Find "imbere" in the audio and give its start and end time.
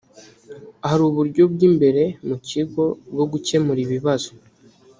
1.69-2.03